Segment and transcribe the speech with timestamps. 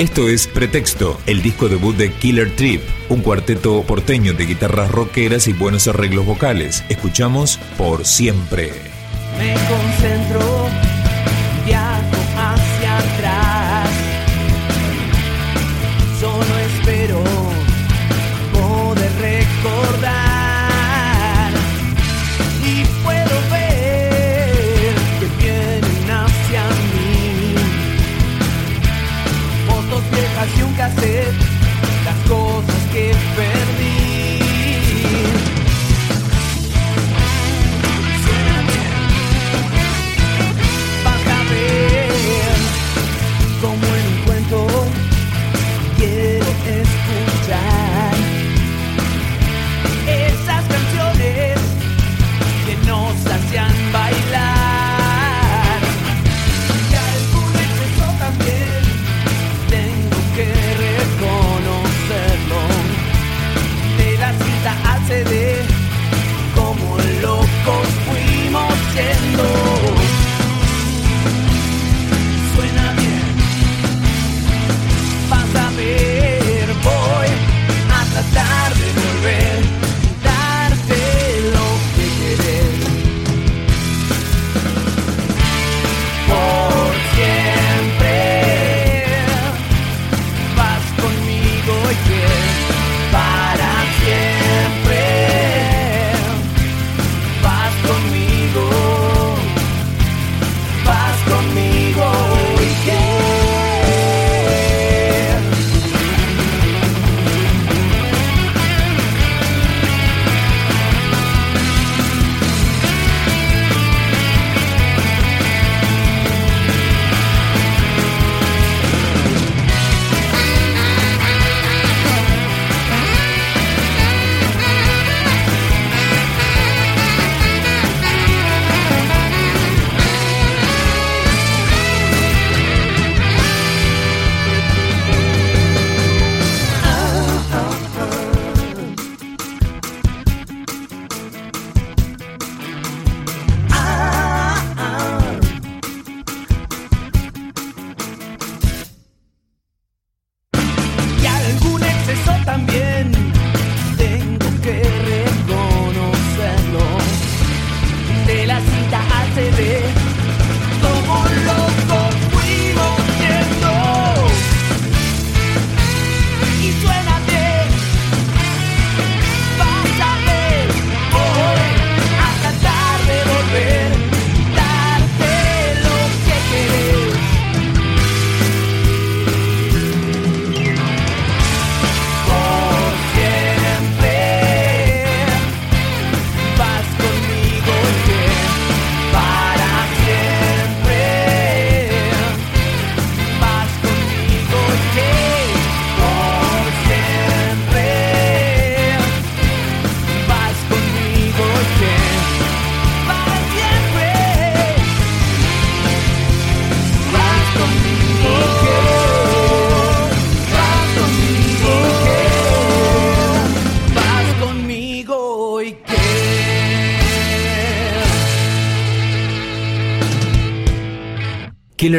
[0.00, 5.46] Esto es Pretexto, el disco debut de Killer Trip, un cuarteto porteño de guitarras rockeras
[5.46, 6.84] y buenos arreglos vocales.
[6.88, 8.72] Escuchamos por siempre.
[9.38, 10.70] Me concentro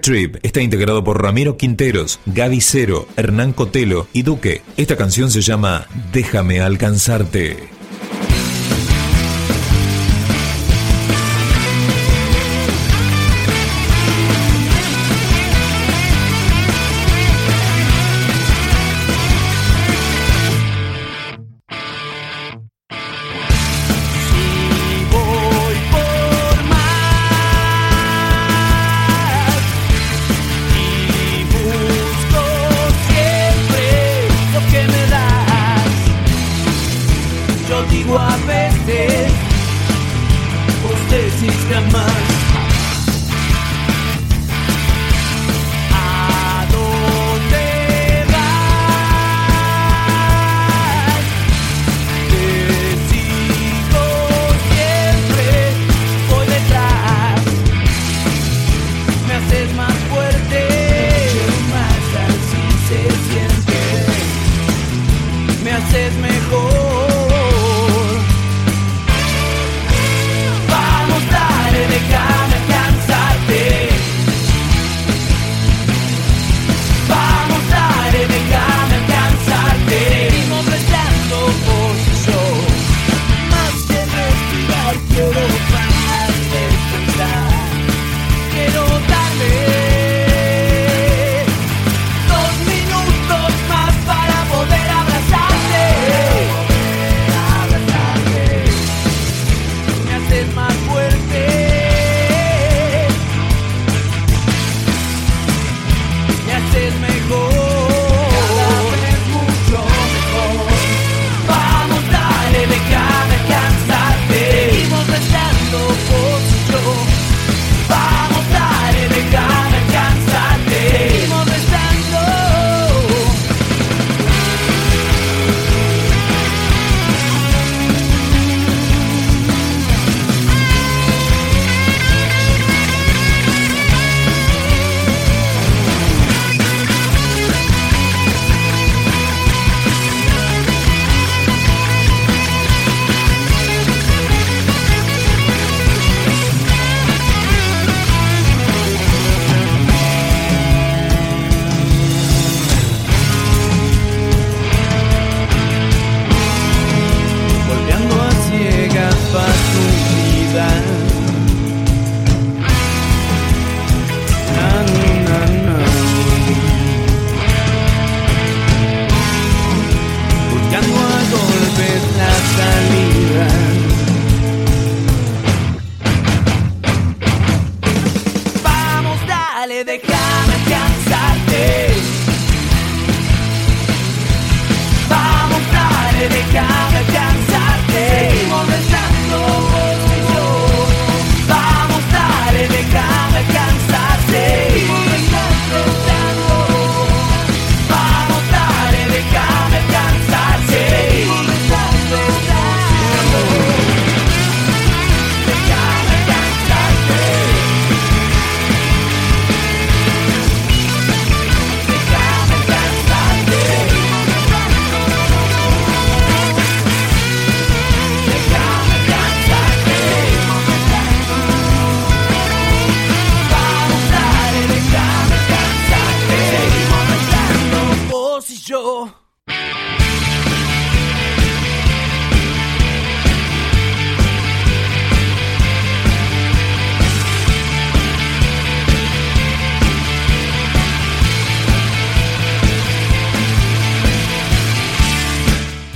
[0.00, 4.62] Trip está integrado por Ramiro Quinteros, Gaby Cero, Hernán Cotelo y Duque.
[4.76, 7.81] Esta canción se llama Déjame alcanzarte.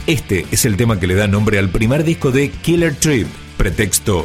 [0.06, 3.26] Este es el tema que le da nombre al primer disco de Killer Trip,
[3.56, 4.25] Pretexto.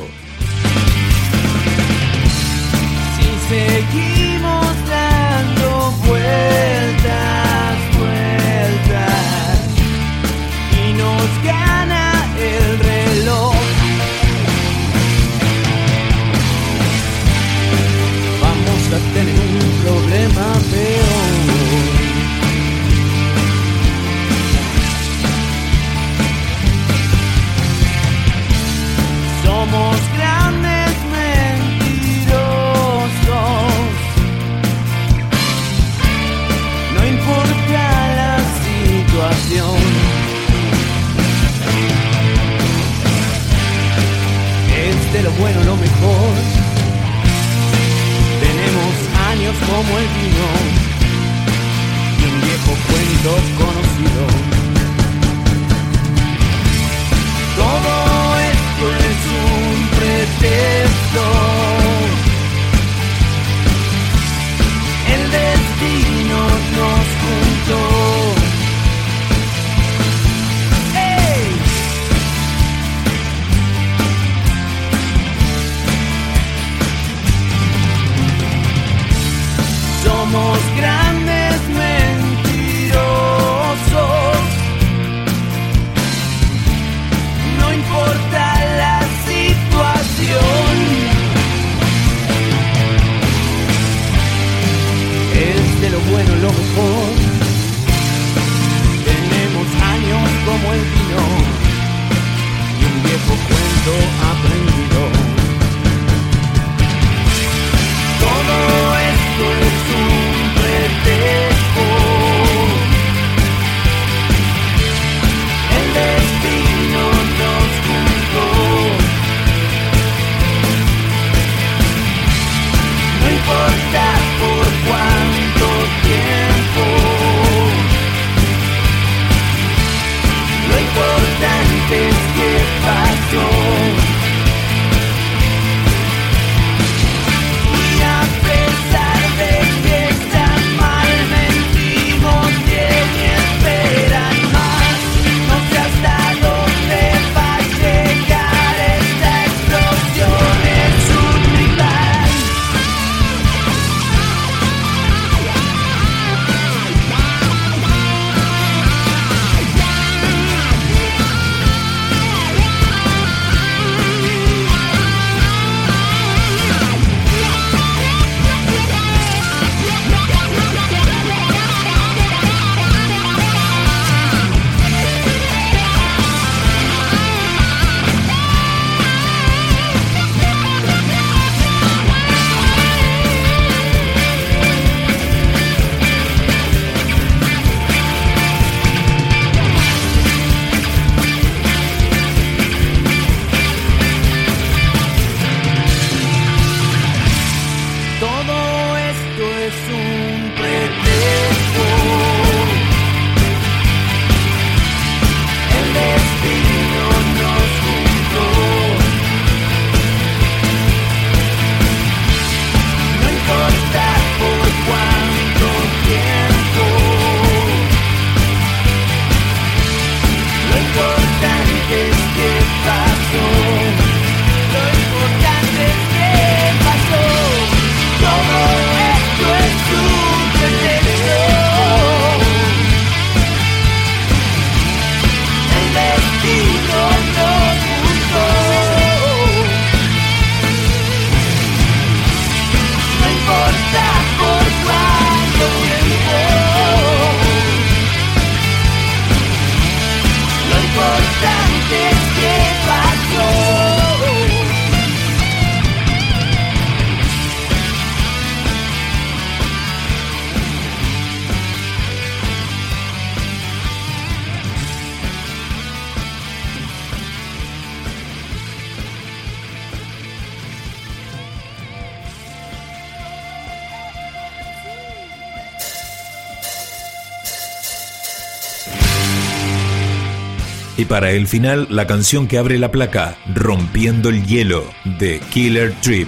[281.02, 284.84] Y para el final, la canción que abre la placa, Rompiendo el Hielo,
[285.18, 286.28] de Killer Trip.